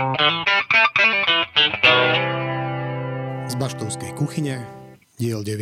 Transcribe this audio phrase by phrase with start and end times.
[0.00, 0.02] Z
[3.60, 4.64] baštovskej kuchyne,
[5.20, 5.60] diel 9.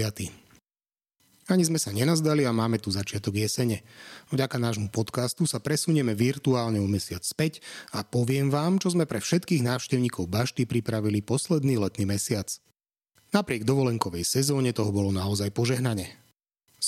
[1.51, 3.83] Ani sme sa nenazdali a máme tu začiatok jesene.
[4.31, 7.59] Vďaka nášmu podcastu sa presunieme virtuálne o mesiac späť
[7.91, 12.47] a poviem vám, čo sme pre všetkých návštevníkov bašty pripravili posledný letný mesiac.
[13.35, 16.15] Napriek dovolenkovej sezóne toho bolo naozaj požehnanie.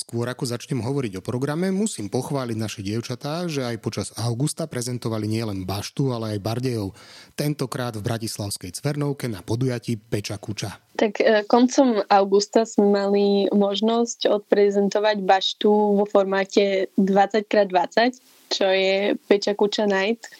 [0.01, 5.29] Skôr ako začnem hovoriť o programe, musím pochváliť naše dievčatá, že aj počas augusta prezentovali
[5.29, 6.97] nielen Baštu, ale aj Bardejov.
[7.37, 10.81] Tentokrát v Bratislavskej Cvernovke na podujatí Peča Kuča.
[10.97, 18.17] Tak e, koncom augusta sme mali možnosť odprezentovať Baštu vo formáte 20x20,
[18.49, 20.33] čo je Peča Kuča Night,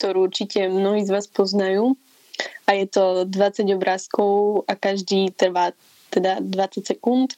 [0.00, 1.92] ktorú určite mnohí z vás poznajú.
[2.64, 5.76] A je to 20 obrázkov a každý trvá
[6.08, 7.36] teda 20 sekúnd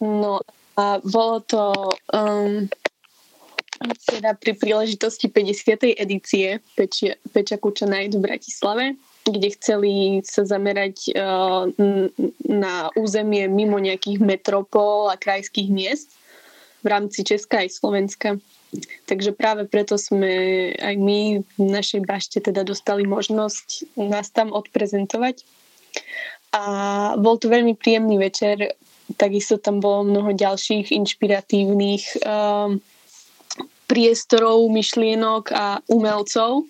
[0.00, 0.40] No
[0.76, 1.72] a bolo to
[2.12, 2.68] um,
[4.08, 5.96] teda pri príležitosti 50.
[5.96, 9.92] edície Pečia, Peča Kuča Night v Bratislave, kde chceli
[10.24, 11.68] sa zamerať uh,
[12.44, 16.12] na územie mimo nejakých metropol a krajských miest
[16.84, 18.28] v rámci Česka aj Slovenska.
[19.08, 25.42] Takže práve preto sme aj my v našej bašte teda dostali možnosť nás tam odprezentovať.
[26.52, 26.62] A
[27.16, 28.76] bol to veľmi príjemný večer,
[29.14, 32.82] Takisto tam bolo mnoho ďalších inšpiratívnych um,
[33.86, 36.66] priestorov, myšlienok a umelcov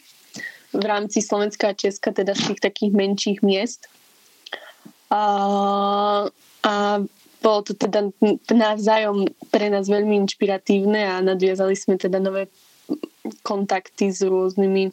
[0.76, 3.88] v rámci Slovenska a Česka, teda z tých takých menších miest.
[5.08, 5.22] A,
[6.60, 6.72] a
[7.40, 8.12] bolo to teda
[8.52, 12.52] navzájom pre nás veľmi inšpiratívne a nadviazali sme teda nové
[13.40, 14.92] kontakty s rôznymi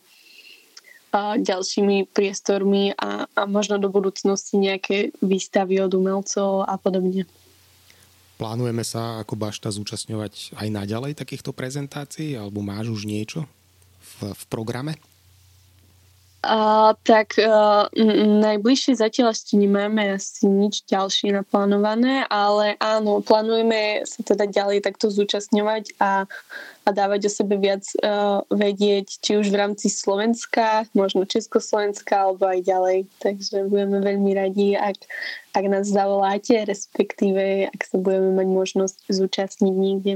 [1.38, 7.30] ďalšími priestormi a, a možno do budúcnosti nejaké výstavy od umelcov a podobne.
[8.42, 13.46] Plánujeme sa ako bašta zúčastňovať aj naďalej takýchto prezentácií alebo máš už niečo
[14.02, 14.98] v, v programe?
[16.44, 17.88] A, tak a,
[18.44, 25.08] najbližšie zatiaľ ešte nemáme asi nič ďalšie naplánované, ale áno, plánujeme sa teda ďalej takto
[25.08, 26.28] zúčastňovať a,
[26.84, 32.52] a dávať o sebe viac uh, vedieť, či už v rámci Slovenska, možno Československa, alebo
[32.52, 32.98] aj ďalej.
[33.24, 35.00] Takže budeme veľmi radi, ak,
[35.56, 40.14] ak nás zavoláte, respektíve ak sa budeme mať možnosť zúčastniť niekde.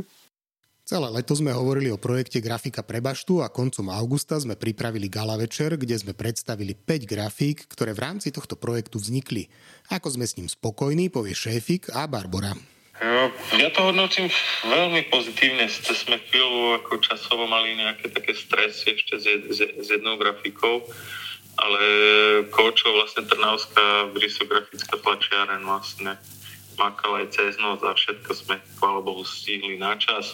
[0.88, 5.36] Celé leto sme hovorili o projekte Grafika pre baštu a koncom augusta sme pripravili gala
[5.36, 9.52] večer, kde sme predstavili 5 grafík, ktoré v rámci tohto projektu vznikli.
[9.92, 12.56] Ako sme s ním spokojní, povie šéfik a Barbara.
[13.60, 14.32] Ja to hodnotím
[14.64, 15.68] veľmi pozitívne.
[15.68, 20.88] Sme chvíľu ako časovo mali nejaké také stresy ešte s, s, s jednou grafikou,
[21.60, 21.84] ale
[22.48, 26.16] Kočo, vlastne Trnavská brisografická tlačiareň vlastne
[26.80, 30.32] makala aj cez noc a všetko sme, chvála Bohu, stihli na čas.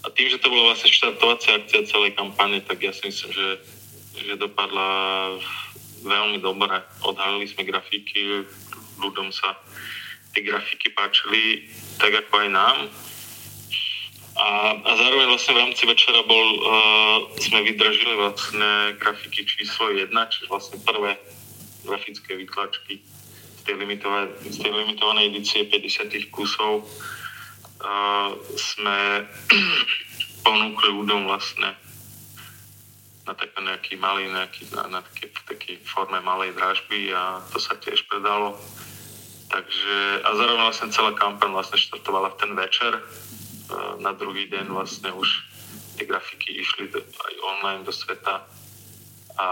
[0.00, 3.48] A tým, že to bola vlastne štartovacia akcia celej kampane, tak ja si myslím, že,
[4.16, 4.88] že dopadla
[6.00, 6.80] veľmi dobre.
[7.04, 8.48] Odhalili sme grafiky,
[8.96, 9.60] ľuďom sa
[10.32, 11.68] tie grafiky páčili
[12.00, 12.76] tak ako aj nám.
[14.40, 20.08] A, a zároveň vlastne v rámci večera bol, uh, sme vydržili vlastne grafiky číslo 1,
[20.08, 21.20] čiže vlastne prvé
[21.84, 23.04] grafické vytlačky
[23.60, 23.74] z tej,
[24.48, 26.88] z tej limitovanej edície 50 kusov
[28.56, 28.98] sme
[30.46, 31.76] ponúkli ľuďom vlastne
[33.28, 37.76] na také nejaký malý, nejaký, na, na také, také forme malej dražby a to sa
[37.78, 38.58] tiež predalo.
[39.50, 42.92] Takže, a zároveň vlastne celá kampaň vlastne štartovala v ten večer.
[44.02, 45.28] Na druhý deň vlastne už
[45.98, 48.46] tie grafiky išli aj online do sveta
[49.38, 49.46] a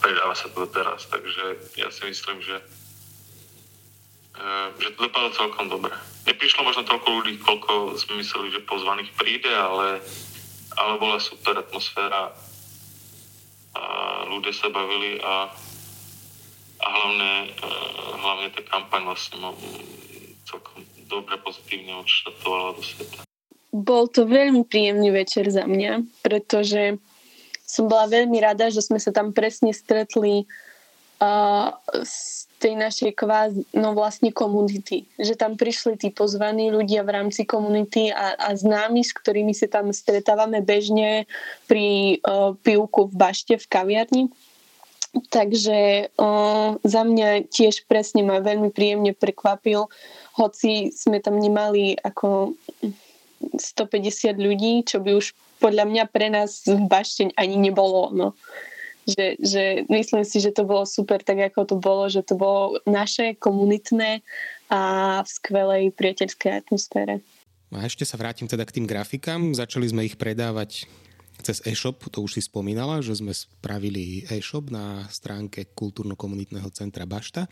[0.00, 1.08] predáva sa to teraz.
[1.08, 2.60] Takže ja si myslím, že
[4.78, 5.94] že to dopadlo celkom dobre.
[6.26, 10.02] Neprišlo možno toľko ľudí, koľko sme mysleli, že pozvaných príde, ale,
[10.74, 12.34] ale bola super atmosféra
[13.74, 13.82] a
[14.30, 15.50] ľudia sa bavili a,
[16.78, 19.38] a hlavne, eh, hlavne tá kampaň vlastne
[20.46, 23.20] celkom dobre, pozitívne odštartovala do sveta.
[23.74, 27.02] Bol to veľmi príjemný večer za mňa, pretože
[27.66, 30.46] som bola veľmi rada, že sme sa tam presne stretli
[31.18, 31.74] uh,
[32.06, 35.04] s tej našej kvázi, no vlastne komunity.
[35.20, 39.68] Že tam prišli tí pozvaní ľudia v rámci komunity a, a známi, s ktorými sa
[39.68, 41.28] tam stretávame bežne
[41.68, 44.24] pri uh, pivku v bašte v kaviarni.
[45.28, 49.92] Takže uh, za mňa tiež presne ma veľmi príjemne prekvapil,
[50.40, 52.56] hoci sme tam nemali ako
[53.60, 58.08] 150 ľudí, čo by už podľa mňa pre nás v bašte ani nebolo.
[58.10, 58.32] No
[59.04, 62.80] že, že myslím si, že to bolo super tak, ako to bolo, že to bolo
[62.88, 64.24] naše, komunitné
[64.68, 64.80] a
[65.22, 67.20] v skvelej priateľskej atmosfére.
[67.74, 69.52] A ešte sa vrátim teda k tým grafikám.
[69.52, 70.86] Začali sme ich predávať
[71.42, 77.50] cez e-shop, to už si spomínala, že sme spravili e-shop na stránke kultúrno-komunitného centra Bašta.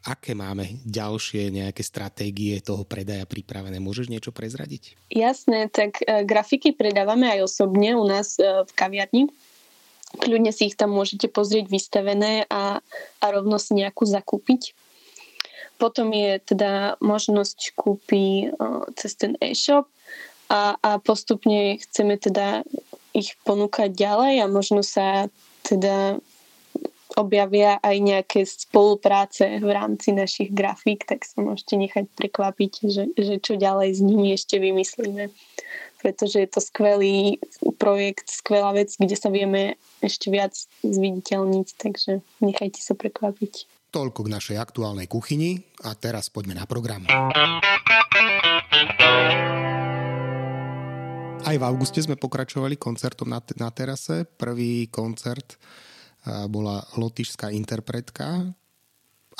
[0.00, 3.76] Aké máme ďalšie nejaké stratégie toho predaja pripravené?
[3.84, 4.96] Môžeš niečo prezradiť?
[5.12, 9.28] Jasné, tak e, grafiky predávame aj osobne u nás e, v kaviarni.
[10.18, 12.82] Kľudne si ich tam môžete pozrieť vystavené a,
[13.22, 14.74] a rovno si nejakú zakúpiť.
[15.78, 18.52] Potom je teda možnosť kúpy
[19.00, 19.88] cez ten e-shop
[20.50, 22.66] a, a postupne chceme teda
[23.16, 25.30] ich ponúkať ďalej a možno sa
[25.64, 26.20] teda
[27.18, 33.34] objavia aj nejaké spolupráce v rámci našich grafík, tak sa môžete nechať prekvapiť, že, že
[33.42, 35.30] čo ďalej s nimi ešte vymyslíme.
[36.00, 37.36] Pretože je to skvelý
[37.76, 43.68] projekt, skvelá vec, kde sa vieme ešte viac zviditeľniť, takže nechajte sa prekvapiť.
[43.92, 47.04] Toľko k našej aktuálnej kuchyni a teraz poďme na program.
[51.40, 54.24] Aj v auguste sme pokračovali koncertom na, na terase.
[54.24, 55.60] Prvý koncert
[56.48, 58.54] bola lotyšská interpretka.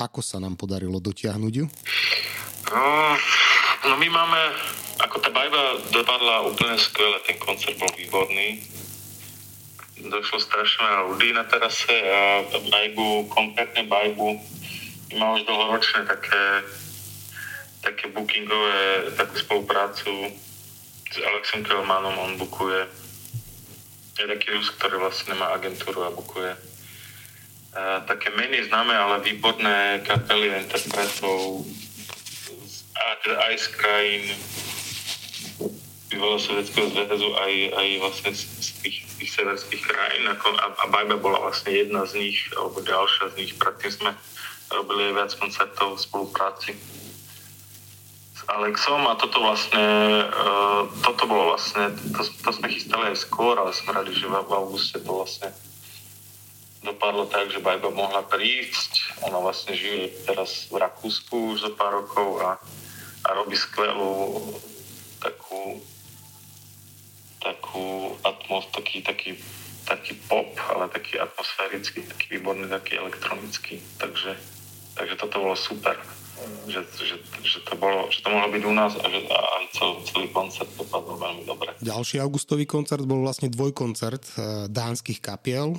[0.00, 1.64] Ako sa nám podarilo dotiahnuť ju?
[2.72, 3.14] No,
[3.86, 4.40] no my máme,
[5.00, 8.60] ako tá bajba dopadla úplne skvelé, ten koncert bol výborný.
[10.00, 14.28] Došlo strašne veľa ľudí na terase a bajbu, konkrétne bajbu,
[15.20, 16.44] má už dlhoročné také,
[17.84, 20.32] také bookingové, takú spoluprácu
[21.10, 22.86] s Alexom Kelmanom, on bukuje.
[24.20, 26.52] Je taký Rus, ktorý vlastne má agentúru a bukuje.
[28.04, 31.64] Také menej známe, ale výborné kapely interpretov
[33.00, 34.24] a teda aj z krajín
[36.10, 40.26] bývalého sovietského zväzu, aj, aj vlastne z, z tých, tých severských krajín.
[40.26, 40.34] A,
[40.66, 43.52] a Bajba bola vlastne jedna z nich, alebo ďalšia z nich.
[43.54, 44.10] Predtým sme
[44.74, 46.72] robili aj viac koncertov v spolupráci
[48.34, 49.86] s Alexom a toto vlastne,
[50.26, 54.34] uh, toto bolo vlastne, to, to sme chystali aj skôr, ale sme radi, že v,
[54.34, 55.54] v auguste to vlastne
[56.80, 59.22] dopadlo tak, že Bajba mohla prísť.
[59.28, 62.56] Ona vlastne žije teraz v Rakúsku už za pár rokov a,
[63.24, 64.40] a robí skvelú
[65.20, 65.80] takú
[67.40, 69.40] takú atmos, taký, taký,
[69.88, 73.80] taký pop, ale taký atmosférický, taký výborný, taký elektronický.
[73.96, 74.36] Takže,
[74.94, 75.96] takže toto bolo super.
[76.68, 79.64] Že, že, že, to bolo, že to mohlo byť u nás a že a aj
[79.76, 81.76] celý, celý koncert dopadol veľmi dobre.
[81.84, 84.40] Ďalší augustový koncert bol vlastne dvojkoncert eh,
[84.72, 85.76] dánskych kapiel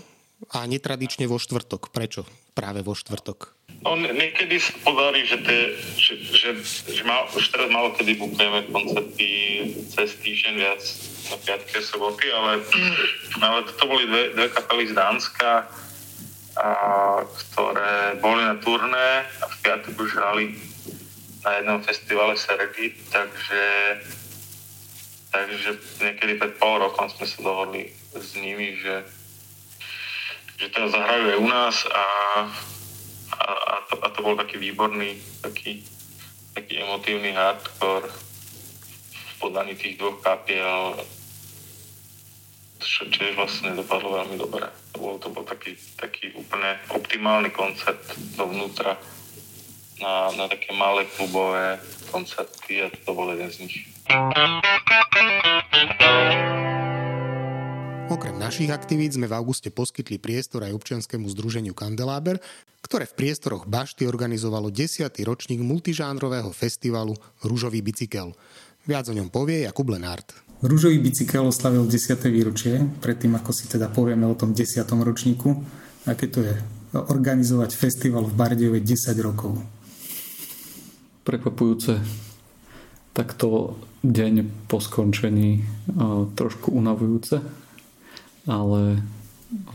[0.54, 1.90] a netradične vo štvrtok.
[1.90, 3.61] Prečo práve vo štvrtok?
[3.82, 5.58] No, niekedy sa podarí, že, te,
[5.98, 6.50] že, že,
[6.86, 9.30] že mal, už teraz malo kedy bukujeme koncerty
[9.90, 10.84] cez týždeň viac
[11.34, 12.62] na piatky a soboty, ale,
[13.46, 15.66] ale to boli dve, dve kapely z Dánska,
[16.62, 16.70] a,
[17.26, 20.46] ktoré boli na turné a v piatok už hrali
[21.42, 23.64] na jednom festivale Seredy, takže
[25.32, 29.08] takže niekedy pred pol rokom sme sa dohodli s nimi, že
[30.62, 32.06] že teraz zahrajú aj u nás a,
[33.46, 35.82] a, to, a to bol taký výborný, taký,
[36.54, 38.08] taký emotívny hardcore
[39.12, 41.02] v podaní tých dvoch kapiel,
[42.82, 44.66] čo, čo vlastne dopadlo veľmi dobre.
[44.94, 48.02] To bol, to bol taký, taký úplne optimálny koncert
[48.38, 48.98] dovnútra
[50.02, 51.78] na, na také malé klubové
[52.10, 53.78] koncerty a to bol jeden z nich.
[58.12, 62.44] Okrem našich aktivít sme v auguste poskytli priestor aj občianskému združeniu Kandeláber,
[62.84, 65.16] ktoré v priestoroch Bašty organizovalo 10.
[65.24, 68.36] ročník multižánrového festivalu Rúžový bicykel.
[68.84, 70.36] Viac o ňom povie Jakub Lenárt.
[70.60, 72.20] Rúžový bicykel oslavil 10.
[72.28, 74.84] výročie, predtým ako si teda povieme o tom 10.
[74.92, 75.64] ročníku.
[76.04, 76.52] Aké to je
[76.92, 79.56] organizovať festival v Bardejove 10 rokov?
[81.24, 81.96] Prekvapujúce.
[83.16, 85.64] Takto deň po skončení
[86.36, 87.61] trošku unavujúce
[88.50, 89.04] ale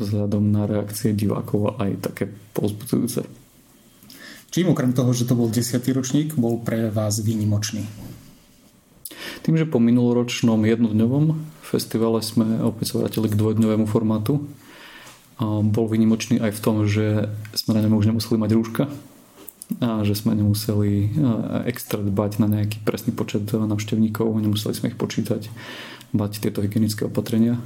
[0.01, 3.29] vzhľadom na reakcie divákov aj také povzbudzujúce.
[4.49, 5.77] Čím okrem toho, že to bol 10.
[5.93, 7.85] ročník, bol pre vás výnimočný?
[9.45, 14.49] Tým, že po minuloročnom jednodňovom festivale sme opäť sa vrátili k dvojdňovému formátu,
[15.45, 18.85] bol výnimočný aj v tom, že sme na ňom už nemuseli mať rúška
[19.85, 21.13] a že sme nemuseli
[21.69, 25.53] extra dbať na nejaký presný počet navštevníkov, nemuseli sme ich počítať,
[26.17, 27.61] mať tieto hygienické opatrenia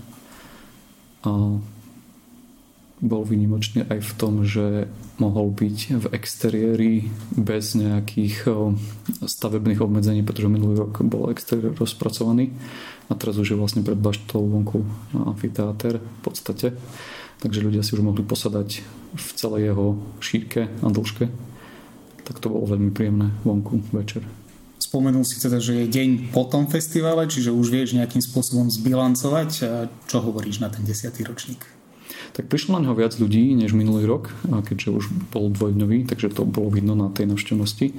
[3.00, 6.92] bol vynimočný aj v tom, že mohol byť v exteriéri
[7.32, 8.48] bez nejakých
[9.24, 12.52] stavebných obmedzení, pretože minulý rok bol exteriér rozpracovaný
[13.08, 16.76] a teraz už je vlastne pred baštou vonku amfiteáter v podstate.
[17.40, 18.84] Takže ľudia si už mohli posadať
[19.16, 21.32] v celej jeho šírke a dĺžke.
[22.28, 24.22] Tak to bolo veľmi príjemné vonku večer.
[24.90, 29.50] Spomenul si teda, že je deň po tom festivale, čiže už vieš nejakým spôsobom zbilancovať.
[30.11, 31.62] Čo hovoríš na ten desiatý ročník?
[32.35, 36.42] Tak prišlo na neho viac ľudí než minulý rok, keďže už bol dvojdňový, takže to
[36.42, 37.94] bolo vidno na tej navštevnosti.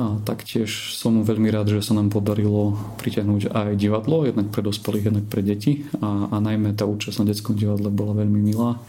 [0.00, 2.72] A taktiež som veľmi rád, že sa nám podarilo
[3.04, 5.84] pritiahnuť aj divadlo, jednak pre dospelých, jednak pre deti.
[6.00, 8.80] A, a najmä tá účasť na detskom divadle bola veľmi milá,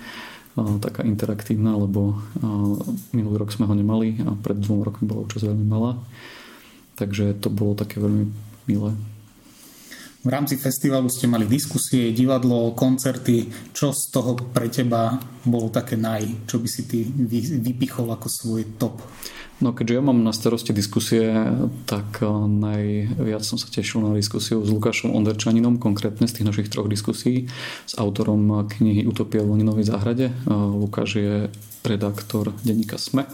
[0.55, 2.15] taká interaktívna, lebo
[3.11, 5.99] minulý rok sme ho nemali a pred dvom rokmi bola účasť veľmi malá.
[6.95, 8.25] Takže to bolo také veľmi
[8.71, 8.91] milé.
[10.25, 13.45] V rámci festivalu ste mali diskusie, divadlo, koncerty.
[13.69, 16.49] Čo z toho pre teba bolo také naj?
[16.49, 17.05] Čo by si ty
[17.61, 19.05] vypichol ako svoj top?
[19.63, 21.31] No keďže ja mám na starosti diskusie,
[21.87, 26.67] tak eh, najviac som sa tešil na diskusiu s Lukášom Onderčaninom, konkrétne z tých našich
[26.67, 27.47] troch diskusí,
[27.87, 30.27] s autorom knihy Utopia v Loninovej záhrade.
[30.27, 31.47] Eh, Lukáš je
[31.85, 33.29] redaktor denníka SME,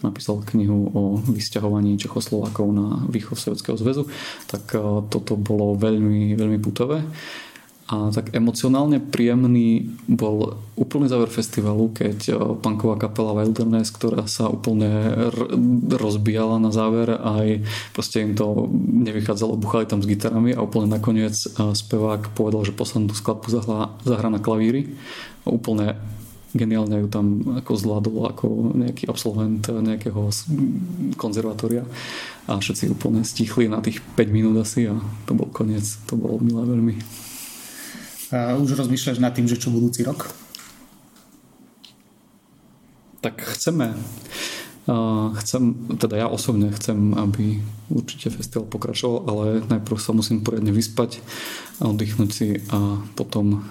[0.00, 4.08] napísal knihu o vysťahovaní Čechoslovákov na východ Sovjetského zväzu,
[4.48, 4.80] tak eh,
[5.12, 7.04] toto bolo veľmi, veľmi putové.
[7.86, 14.50] A tak emocionálne príjemný bol úplný záver festivalu, keď eh, punková kapela Wilderness, ktorá sa
[14.50, 14.90] úplne
[15.30, 15.54] r-
[15.94, 17.62] rozbijala na záver aj
[17.94, 18.66] proste im to
[19.06, 23.94] nevychádzalo, buchali tam s gitarami a úplne nakoniec eh, spevák povedal, že poslednú skladbu zahra,
[24.02, 24.90] zahra na klavíri.
[25.46, 25.94] Úplne
[26.56, 30.32] geniálne ju tam ako zvládol ako nejaký absolvent nejakého
[31.20, 31.84] konzervatória
[32.48, 34.96] a všetci úplne stichli na tých 5 minút asi a
[35.28, 35.84] to bol koniec.
[36.10, 37.25] To bolo milé veľmi.
[38.34, 40.30] Už rozmýšľaš nad tým, že čo budúci rok?
[43.22, 43.94] Tak chceme.
[45.42, 45.62] Chcem,
[45.98, 47.58] teda ja osobne chcem, aby
[47.90, 51.18] určite festival pokračoval, ale najprv sa musím poriadne vyspať
[51.82, 53.66] a oddychnúť si a potom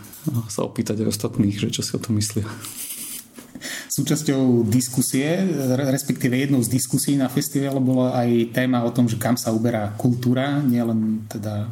[0.51, 2.43] sa opýtať aj ostatných, že čo si o tom myslia.
[3.95, 5.39] Súčasťou diskusie,
[5.71, 9.95] respektíve jednou z diskusí na festivale bola aj téma o tom, že kam sa uberá
[9.95, 11.71] kultúra, nielen teda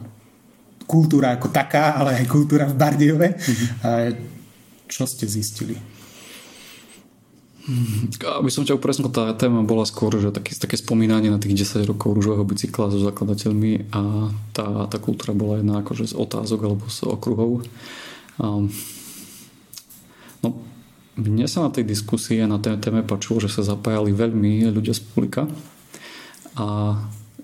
[0.93, 3.29] kultúra ako taká, ale aj kultúra v Bardejove.
[3.33, 3.69] Mm-hmm.
[4.85, 5.73] Čo ste zistili?
[8.21, 11.88] Aby som ťa upresnil, tá téma bola skôr, že také, také spomínanie na tých 10
[11.95, 16.85] rokov rúžového bicykla so zakladateľmi a tá, tá kultúra bola jedna akože z otázok alebo
[16.91, 17.63] z okruhov.
[18.35, 18.67] Um,
[20.43, 20.59] no,
[21.15, 24.91] mne sa na tej diskusii a na tej téme páčilo, že sa zapájali veľmi ľudia
[24.91, 25.47] z publika
[26.59, 27.00] a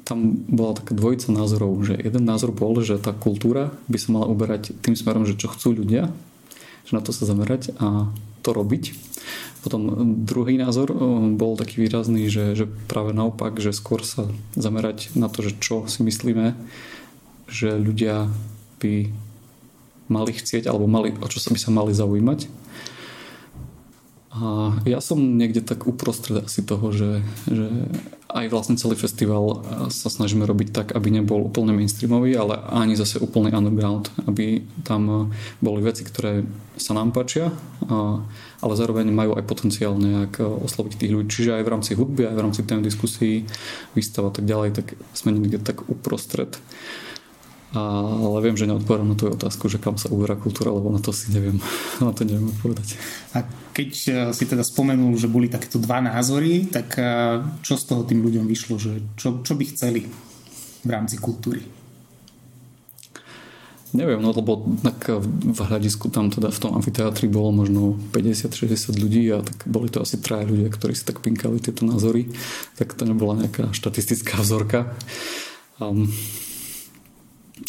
[0.10, 4.26] tam bola taká dvojica názorov, že jeden názor bol, že tá kultúra by sa mala
[4.26, 6.10] uberať tým smerom, že čo chcú ľudia,
[6.90, 8.10] že na to sa zamerať a
[8.42, 8.98] to robiť.
[9.62, 9.94] Potom
[10.26, 10.90] druhý názor
[11.38, 14.26] bol taký výrazný, že, že práve naopak, že skôr sa
[14.58, 16.58] zamerať na to, že čo si myslíme,
[17.46, 18.34] že ľudia
[18.82, 19.14] by
[20.10, 22.50] mali chcieť alebo mali, o čo sa by sa mali zaujímať
[24.30, 27.68] a ja som niekde tak uprostred asi toho, že, že
[28.30, 33.18] aj vlastne celý festival sa snažíme robiť tak, aby nebol úplne mainstreamový, ale ani zase
[33.18, 36.46] úplne underground, aby tam boli veci, ktoré
[36.78, 37.50] sa nám páčia,
[38.62, 41.28] ale zároveň majú aj potenciál nejak osloviť tých ľudí.
[41.28, 43.50] Čiže aj v rámci hudby, aj v rámci tém diskusí,
[43.98, 46.62] výstav a tak ďalej, tak sme niekde tak uprostred
[47.70, 51.14] ale viem, že neodpovedám na tú otázku, že kam sa uberá kultúra, lebo na to
[51.14, 51.62] si neviem,
[52.02, 52.98] na to neviem odpovedať.
[53.38, 53.46] A
[53.78, 57.06] keď e, si teda spomenul, že boli takéto dva názory, tak e,
[57.62, 60.02] čo z toho tým ľuďom vyšlo, že čo, čo by chceli
[60.82, 61.62] v rámci kultúry?
[63.90, 69.26] Neviem, no lebo tak v hľadisku tam teda v tom amfiteátri bolo možno 50-60 ľudí
[69.34, 72.30] a tak boli to asi traja ľudia, ktorí si tak pinkali tieto názory,
[72.78, 74.94] tak to nebola nejaká štatistická vzorka.
[75.82, 76.06] Um,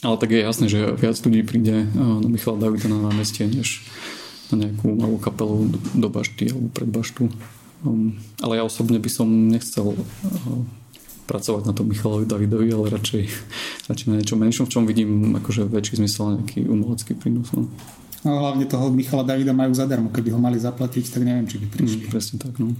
[0.00, 3.85] ale tak je jasné, že viac ľudí príde na Michala Davida na námestie, než
[4.50, 7.30] na nejakú malú kapelu do bašty alebo pred baštu.
[7.80, 10.62] Um, ale ja osobne by som nechcel uh,
[11.25, 13.25] pracovať na tom Michalovi Davidovi, ale radšej,
[13.88, 17.54] radšej na niečo menšom, v čom vidím akože väčší zmysel nejaký umelecký prínos.
[17.54, 17.70] No.
[18.20, 20.12] No hlavne toho Michala Davida majú zadarmo.
[20.12, 22.04] Keby ho mali zaplatiť, tak neviem, či by prišli.
[22.04, 22.76] Mm, presne tak, no.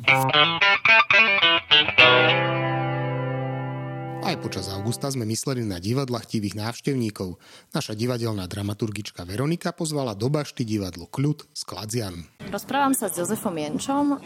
[4.91, 7.39] Augusta sme mysleli na divadla chtivých návštevníkov.
[7.71, 12.27] Naša divadelná dramaturgička Veronika pozvala do bašty divadlo Kľud z Kladzian.
[12.51, 14.19] Rozprávam sa s Jozefom Jenčom,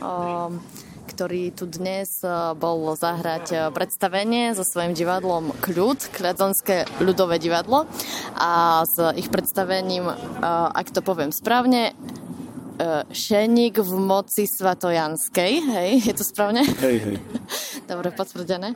[1.05, 2.09] ktorý tu dnes
[2.57, 7.85] bol zahrať predstavenie so svojím divadlom Kľud, Kliadzonské ľudové divadlo.
[8.33, 10.09] A s ich predstavením,
[10.73, 12.44] ak to poviem správne, uh,
[13.15, 16.67] Šeník v moci svatojanskej, hej, je to správne?
[16.67, 17.17] Hej, hej.
[17.91, 18.75] Dobre, potvrdené.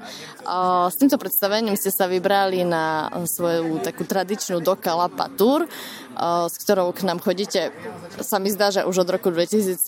[0.86, 6.94] S týmto predstavením ste sa vybrali na svoju takú tradičnú dokala Patur, uh, s ktorou
[6.94, 7.74] k nám chodíte,
[8.22, 9.80] sa mi zdá, že už od roku 2017,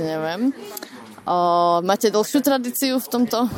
[0.00, 0.54] neviem.
[1.24, 3.48] Uh, máte dlhšiu tradíciu v tomto?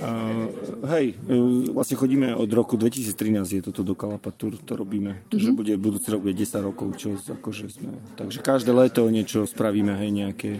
[0.00, 0.48] Uh,
[0.86, 1.36] hej, e,
[1.72, 5.24] vlastne chodíme od roku 2013, je toto do Kalapatúr, to robíme.
[5.28, 5.58] Takže mm-hmm.
[5.58, 7.96] bude budúci rok bude 10 rokov, čo akože sme.
[8.16, 10.50] Takže každé leto niečo spravíme, hej, nejaké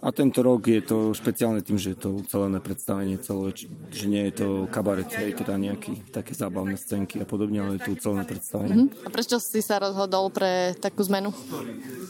[0.00, 3.52] a tento rok je to špeciálne tým, že je to ucelené predstavenie celé,
[3.92, 7.84] že nie je to kabaret, je teda nejaký také zábavné scénky a podobne, ale je
[7.84, 8.88] to ucelené predstavenie.
[8.88, 9.04] Uh-huh.
[9.04, 11.36] A prečo si sa rozhodol pre takú zmenu?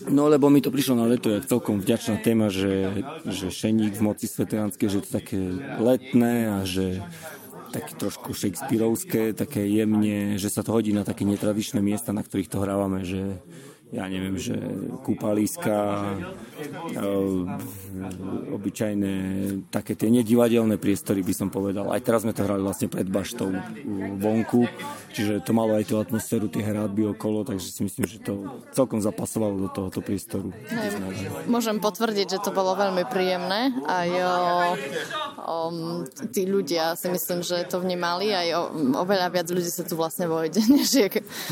[0.06, 4.06] No lebo mi to prišlo na leto, jak celkom vďačná téma, že, že šeník v
[4.06, 5.38] moci svetelánskej, že je to také
[5.82, 7.02] letné a že
[7.70, 12.50] také trošku Shakespeareovské, také jemne, že sa to hodí na také netradičné miesta, na ktorých
[12.50, 13.38] to hrávame, že
[13.90, 14.54] ja neviem, že
[15.02, 15.78] kúpaliska,
[16.94, 17.10] eh,
[18.54, 19.14] obyčajné
[19.70, 21.90] také tie nedivadelné priestory by som povedal.
[21.90, 23.50] Aj teraz sme to hrali vlastne pred baštou
[24.18, 24.70] vonku,
[25.10, 29.02] čiže to malo aj tú atmosféru tých hradby okolo, takže si myslím, že to celkom
[29.02, 30.54] zapasovalo do tohoto priestoru.
[30.70, 30.98] Hej,
[31.50, 33.74] môžem potvrdiť, že to bolo veľmi príjemné.
[33.86, 34.36] Aj o,
[35.40, 35.56] o,
[36.30, 38.62] tí ľudia si myslím, že to vnímali, aj o,
[39.02, 41.08] oveľa viac ľudí sa tu vlastne vojde, než je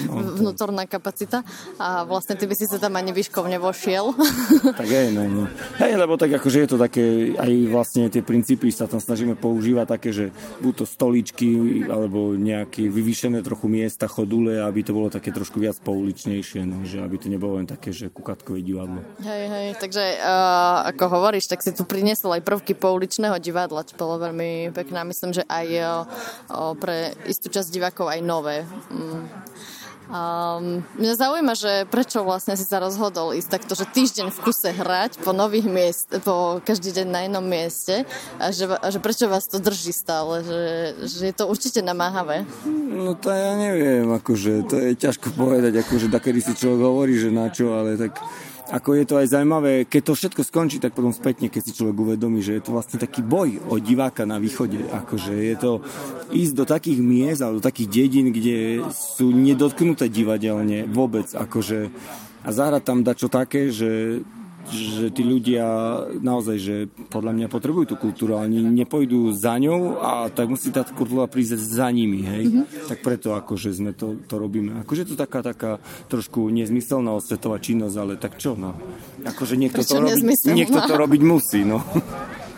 [0.07, 1.43] no, vnútorná kapacita.
[1.83, 4.13] A vlastne vlastne ty by si sa tam ani výškovne vošiel.
[4.77, 5.43] tak hej, no, no.
[5.81, 9.87] Hej, lebo tak akože je to také, aj vlastne tie princípy sa tam snažíme používať
[9.89, 10.29] také, že
[10.61, 11.49] buď to stoličky,
[11.89, 17.01] alebo nejaké vyvýšené trochu miesta, chodule, aby to bolo také trošku viac pouličnejšie, no, že
[17.01, 19.01] aby to nebolo len také, že kukatkové divadlo.
[19.25, 23.97] Hej, hej, takže uh, ako hovoríš, tak si tu priniesol aj prvky pouličného divadla, čo
[23.97, 25.01] bolo veľmi pekné.
[25.09, 28.69] Myslím, že aj uh, pre istú časť divákov aj nové.
[28.93, 29.25] Mm.
[30.09, 34.73] Um, mňa zaujíma, že prečo vlastne si sa rozhodol ísť takto, že týždeň v kuse
[34.73, 38.09] hrať po nových miest, po každý deň na inom mieste
[38.41, 40.65] a že, a že prečo vás to drží stále, že,
[41.05, 42.49] že je to určite namáhavé.
[42.89, 47.29] No to ja neviem, akože to je ťažko povedať, akože takedy si človek hovorí, že
[47.29, 48.17] na čo, ale tak
[48.69, 51.97] ako je to aj zaujímavé, keď to všetko skončí, tak potom spätne, keď si človek
[51.97, 54.85] uvedomí, že je to vlastne taký boj o diváka na východe.
[54.93, 55.73] Akože je to
[56.37, 61.33] ísť do takých miest alebo do takých dedín, kde sú nedotknuté divadelne vôbec.
[61.33, 61.89] Akože,
[62.45, 64.21] a zahrať tam dačo také, že
[64.69, 65.65] že tí ľudia
[66.21, 66.77] naozaj, že
[67.09, 71.25] podľa mňa potrebujú tú kultúru, ale oni nepôjdu za ňou a tak musí tá kultúra
[71.25, 72.45] prísť za nimi, hej.
[72.53, 72.89] Mm-hmm.
[72.93, 74.81] Tak preto akože sme to, to robíme.
[74.85, 75.81] Akože to taká, taká
[76.13, 78.77] trošku nezmyselná osvetová činnosť, ale tak čo, no.
[79.25, 81.81] Akože niekto, to, robiť, niekto to robiť musí, no.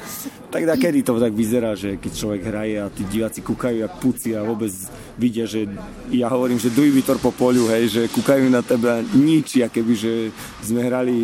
[0.51, 3.95] tak da kedy to tak vyzerá, že keď človek hraje a tí diváci kúkajú jak
[4.03, 4.75] puci a vôbec
[5.21, 5.69] vidia, že
[6.09, 10.33] ja hovorím, že duj Vitor po poliu, hej, že kúkajú na teba nič, keby, že
[10.65, 11.17] sme hrali,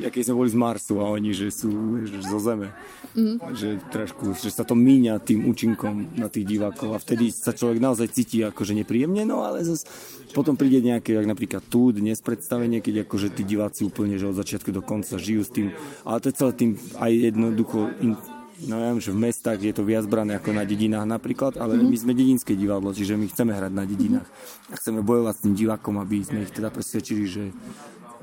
[0.00, 1.68] aké sme boli z Marsu a oni, že sú
[2.08, 2.72] že zo Zeme.
[3.12, 3.38] Mm.
[3.52, 7.78] Že trošku, že sa to míňa tým účinkom na tých divákov a vtedy sa človek
[7.78, 9.86] naozaj cíti akože nepríjemne, no ale zase
[10.34, 14.34] potom príde nejaké, jak napríklad tu dnes predstavenie, keď akože tí diváci úplne, že od
[14.34, 15.70] začiatku do konca žijú s tým,
[16.02, 18.18] ale to je celé tým aj jednoducho in,
[18.68, 21.74] no ja viem, že v mestách je to viac brané ako na dedinách napríklad, ale
[21.74, 21.90] mm-hmm.
[21.90, 24.28] my sme dedinské divadlo, čiže my chceme hrať na dedinách
[24.70, 27.44] a chceme bojovať s tým divákom, aby sme ich teda presvedčili, že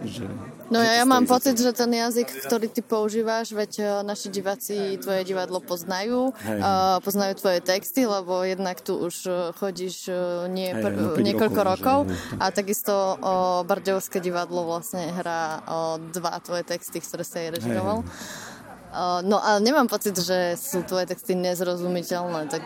[0.02, 0.26] že,
[0.74, 4.98] no ja, ja mám pocit, že ten jazyk, ktorý ty používaš, veď e, naši diváci
[4.98, 10.10] tvoje divadlo poznajú, uh, poznajú tvoje texty, lebo jednak tu už e, chodíš
[10.50, 16.34] nie, hey, no, niekoľko rokov, rokov a takisto uh, Bardejovské divadlo vlastne hrá uh, dva
[16.41, 18.02] tvoje texty, ktoré sa jej režiroval.
[18.02, 18.51] Hey.
[19.24, 22.60] No ale nemám pocit, že sú tvoje texty nezrozumiteľné, tak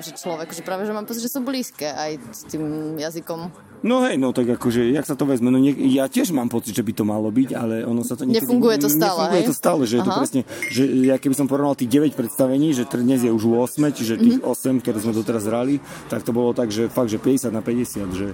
[0.00, 3.52] že človek, že práve, že mám pocit, že sú blízke aj s tým jazykom.
[3.84, 6.72] No hej, no tak akože, jak sa to vezme, no nie, ja tiež mám pocit,
[6.72, 8.48] že by to malo byť, ale ono sa to niekedy...
[8.48, 9.48] Nefunguje to stále, Nefunguje hej?
[9.52, 10.00] to stále, že Aha.
[10.00, 13.44] je to presne, že ja keby som porovnal tých 9 predstavení, že dnes je už
[13.44, 14.80] 8, čiže tých mm-hmm.
[14.80, 18.16] 8, ktoré sme doteraz hrali, tak to bolo tak, že fakt, že 50 na 50,
[18.16, 18.32] že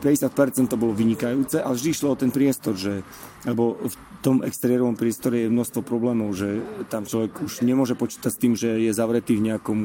[0.00, 3.04] 50% to bolo vynikajúce, ale vždy išlo o ten priestor, že,
[3.44, 6.60] lebo v tom exteriérovom priestore je množstvo problémov, že
[6.92, 9.78] tam človek už nemôže počítať s tým, že je zavretý v nejakom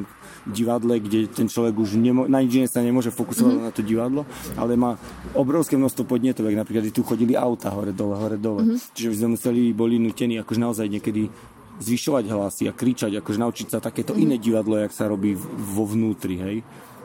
[0.48, 3.68] divadle, kde ten človek už nemo, na nič sa nemôže fokusovať mm-hmm.
[3.68, 4.22] na to divadlo,
[4.60, 5.00] ale má
[5.36, 8.64] obrovské množstvo podnetov, napríklad tu chodili auta hore dole, hore dole.
[8.64, 8.96] Mm-hmm.
[8.96, 11.28] Čiže by sme museli, boli nutení akože naozaj niekedy
[11.76, 14.24] zvyšovať hlasy a kričať, akože naučiť sa takéto mm-hmm.
[14.32, 16.58] iné divadlo, jak sa robí vo vnútri, hej.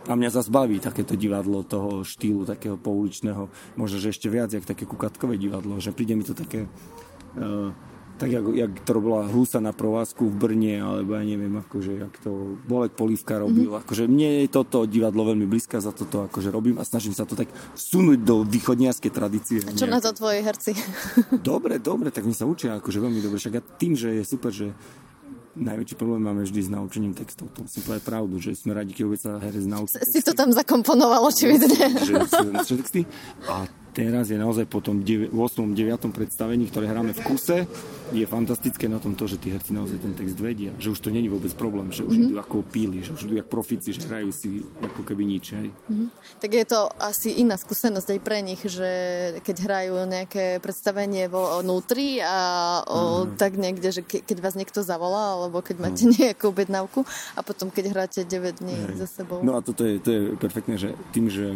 [0.09, 4.65] A mňa zase baví takéto divadlo toho štýlu, takého pouličného, možno, že ešte viac, jak
[4.65, 6.65] také kukatkové divadlo, že príde mi to také,
[7.37, 7.69] uh,
[8.21, 12.15] tak jak, jak to robila Husa na provázku v Brne, alebo ja neviem, akože, jak
[12.21, 13.73] to Bolek Polívka robil.
[13.73, 13.81] Mm-hmm.
[13.81, 17.33] Akože mne je toto divadlo veľmi blízke, za toto akože robím a snažím sa to
[17.33, 19.65] tak vsunúť do východniarskej tradície.
[19.65, 19.97] A čo nejaké.
[19.97, 20.73] na to tvoji herci?
[21.49, 23.41] dobre, dobre, tak mi sa učia akože veľmi dobre.
[23.41, 24.77] Však ja tým, že je super, že
[25.61, 27.53] najväčší problém máme vždy s naučením textov.
[27.53, 30.01] To musím povedať pravdu, že sme radi, keď vôbec sa herec naučí.
[30.01, 32.01] Si to tam zakomponoval, očividne.
[32.01, 32.15] Že,
[32.65, 33.01] že texty.
[33.47, 35.31] A teraz je naozaj po tom 8.
[35.35, 36.11] 9.
[36.15, 37.67] predstavení, ktoré hráme v kuse,
[38.11, 41.15] je fantastické na tom to, že tí herci naozaj ten text vedia, že už to
[41.15, 42.31] není vôbec problém, že už mm-hmm.
[42.31, 45.45] idú ako píli, že už idú jak profici, že hrajú si ako keby nič.
[45.55, 45.69] Hej.
[45.71, 46.09] Mm-hmm.
[46.43, 48.91] Tak je to asi iná skúsenosť aj pre nich, že
[49.47, 52.39] keď hrajú nejaké predstavenie vo vnútri a
[52.83, 53.39] o, mm.
[53.39, 56.13] tak niekde, že ke, keď vás niekto zavolá, alebo keď máte mm.
[56.35, 57.07] nejakú objednávku
[57.39, 59.07] a potom keď hráte 9 dní hej.
[59.07, 59.43] za sebou.
[59.47, 61.55] No a toto je, to je perfektné, že tým, že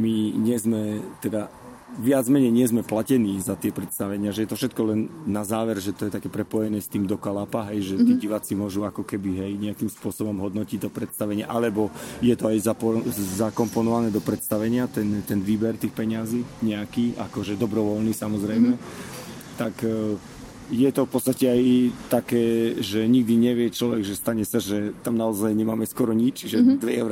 [0.00, 1.52] my nie sme teda
[2.00, 5.76] viac menej nie sme platení za tie predstavenia, že je to všetko len na záver,
[5.76, 8.20] že to je také prepojené s tým do kalapa, hej, že tí mhm.
[8.22, 11.92] diváci môžu ako keby hej, nejakým spôsobom hodnotiť to predstavenie, alebo
[12.24, 18.16] je to aj zapo- zakomponované do predstavenia, ten, ten výber tých peňazí nejaký, akože dobrovoľný
[18.16, 19.58] samozrejme, mm-hmm.
[19.60, 20.16] tak e,
[20.72, 21.62] je to v podstate aj
[22.08, 22.44] také,
[22.80, 26.80] že nikdy nevie človek, že stane sa, že tam naozaj nemáme skoro nič, že mm-hmm.
[26.80, 27.10] 2,30 eur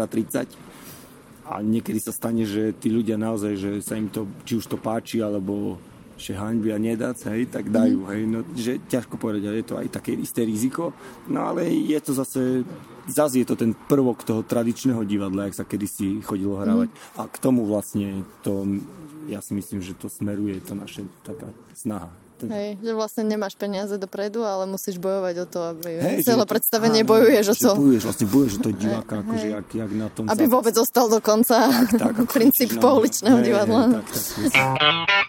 [1.51, 4.79] a niekedy sa stane, že tí ľudia naozaj, že sa im to, či už to
[4.79, 5.83] páči, alebo
[6.21, 8.09] že hanby a nedať, hej, tak dajú, mm.
[8.13, 10.93] hej, no, že ťažko povedať, ale je to aj také isté riziko,
[11.33, 12.63] no ale je to zase,
[13.09, 16.99] zase je to ten prvok toho tradičného divadla, jak sa kedysi chodilo hrávať mm.
[17.19, 18.69] a k tomu vlastne to,
[19.33, 22.13] ja si myslím, že to smeruje, to naše taká snaha.
[22.49, 27.03] Hej, že vlastne nemáš peniaze dopredu, ale musíš bojovať o to, aby hej, celé predstavenie
[27.05, 27.71] áno, bojuješ o to.
[27.77, 30.25] Bojuješ, vlastne bojuješ o to diváka, akože jak, jak na tom...
[30.31, 33.83] Aby vôbec zostal do konca tak, tak, princíp pouličného divadla.
[33.91, 34.07] Hej, tak,
[34.55, 35.21] tak,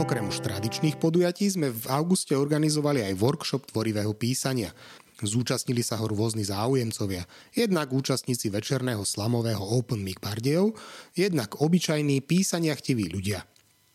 [0.00, 4.72] Okrem už tradičných podujatí sme v auguste organizovali aj workshop tvorivého písania.
[5.20, 10.72] Zúčastnili sa ho rôzni záujemcovia, jednak účastníci večerného slamového Open Mic Bardejov,
[11.12, 13.44] jednak obyčajní písaniachtiví ľudia.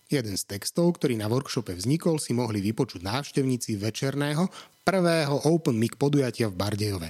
[0.05, 4.45] Jeden z textov, ktorý na workshope vznikol, si mohli vypočuť návštevníci večerného
[4.85, 7.09] prvého Open Mic podujatia v Bardejove.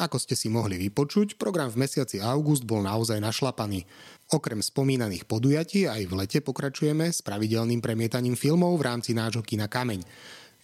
[0.00, 3.84] Ako ste si mohli vypočuť, program v mesiaci august bol naozaj našlapaný.
[4.32, 9.68] Okrem spomínaných podujatí aj v lete pokračujeme s pravidelným premietaním filmov v rámci nášho kina
[9.68, 10.04] Kameň.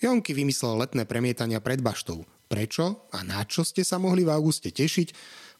[0.00, 2.24] Jonky vymyslel letné premietania pred baštou.
[2.46, 5.12] Prečo a na čo ste sa mohli v auguste tešiť,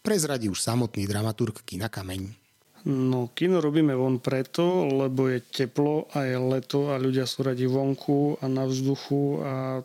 [0.05, 2.46] prezradí už samotný dramaturg kina Kameň.
[2.87, 7.67] No, kino robíme von preto, lebo je teplo a je leto a ľudia sú radi
[7.67, 9.83] vonku a na vzduchu a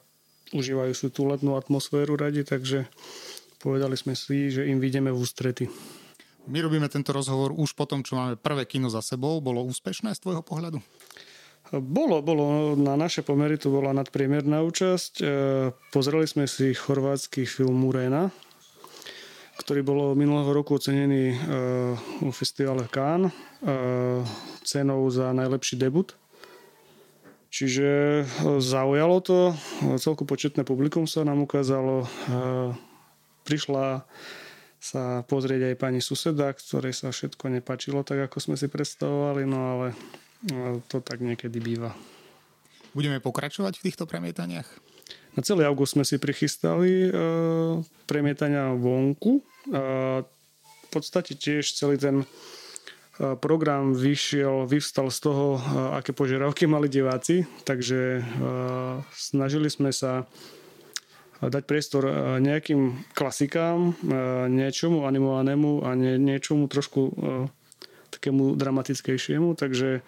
[0.54, 2.86] užívajú si tú letnú atmosféru radi, takže
[3.58, 5.66] povedali sme si, že im vidíme v ústrety.
[6.46, 9.42] My robíme tento rozhovor už po tom, čo máme prvé kino za sebou.
[9.42, 10.78] Bolo úspešné z tvojho pohľadu?
[11.72, 12.76] Bolo, bolo.
[12.78, 15.14] Na naše pomery to bola nadpriemerná účasť.
[15.22, 15.26] E,
[15.94, 18.34] pozreli sme si chorvátsky film Murena,
[19.62, 24.26] ktorý bol minulého roku ocenený uh, u festivale Cannes uh,
[24.66, 26.18] cenou za najlepší debut.
[27.54, 29.54] Čiže uh, zaujalo to,
[30.02, 32.10] celku početné publikum sa nám ukázalo.
[33.46, 34.06] Prišla
[34.82, 39.60] sa pozrieť aj pani suseda, ktorej sa všetko nepačilo tak, ako sme si predstavovali, no
[39.78, 39.88] ale
[40.90, 41.94] to tak niekedy býva.
[42.98, 44.66] Budeme pokračovať v týchto premietaniach?
[45.38, 47.14] Na celý august sme si prichystali
[48.10, 49.46] premietania vonku.
[49.70, 49.82] E,
[50.62, 52.26] v podstate tiež celý ten e,
[53.38, 55.60] program vyšiel, vyvstal z toho, e,
[56.02, 58.26] aké požiadavky mali diváci, takže
[59.14, 60.26] snažili sme sa
[61.42, 62.06] dať priestor
[62.38, 63.98] nejakým klasikám,
[64.46, 67.02] niečomu animovanému a niečomu trošku
[68.14, 70.06] takému dramatickejšiemu, takže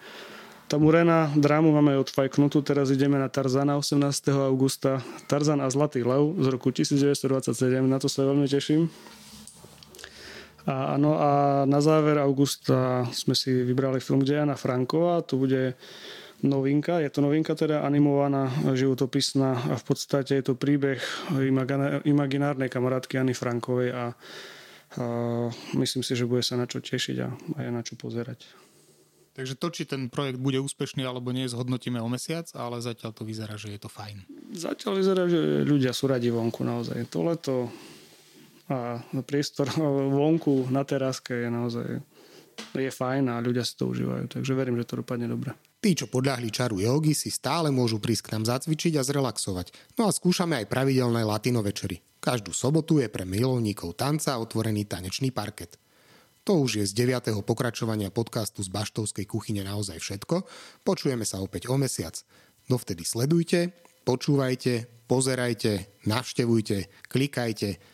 [0.64, 4.00] tá Murena drámu máme odfajknutú, teraz ideme na Tarzana 18.
[4.48, 5.04] augusta.
[5.28, 8.88] Tarzan a Zlatý lev z roku 1927, na to sa veľmi teším.
[10.64, 15.76] A, no a na záver augusta sme si vybrali film Dejana Frankova, tu bude
[16.40, 21.00] novinka, je to novinka teda animovaná, životopisná a v podstate je to príbeh
[22.08, 24.04] imaginárnej kamarátky Anny Frankovej a, a
[25.76, 28.44] myslím si, že bude sa na čo tešiť a, a je na čo pozerať.
[29.34, 33.26] Takže to, či ten projekt bude úspešný alebo nie, zhodnotíme o mesiac, ale zatiaľ to
[33.26, 34.22] vyzerá, že je to fajn.
[34.54, 37.02] Zatiaľ vyzerá, že ľudia sú radi vonku naozaj.
[37.10, 37.54] To leto
[38.70, 39.68] a priestor
[40.16, 41.86] vonku na teráske je naozaj
[42.74, 44.30] je fajn a ľudia si to užívajú.
[44.38, 45.54] Takže verím, že to dopadne dobre.
[45.82, 49.98] Tí, čo podľahli čaru jogy, si stále môžu prísť k nám zacvičiť a zrelaxovať.
[50.00, 52.00] No a skúšame aj pravidelné latino večery.
[52.24, 55.76] Každú sobotu je pre milovníkov tanca otvorený tanečný parket.
[56.48, 57.36] To už je z 9.
[57.44, 60.44] pokračovania podcastu z Baštovskej kuchyne naozaj všetko.
[60.84, 62.16] Počujeme sa opäť o mesiac.
[62.64, 63.76] Dovtedy sledujte,
[64.08, 67.93] počúvajte, pozerajte, navštevujte, klikajte